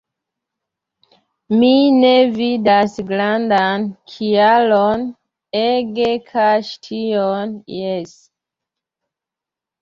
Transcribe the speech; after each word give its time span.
Mi 1.57 1.73
ne 1.97 2.13
vidas 2.37 2.95
grandan 3.11 3.85
kialon 4.13 5.05
ege 5.61 6.09
kaŝi 6.31 6.73
tion– 6.89 7.53
jes. 7.83 8.17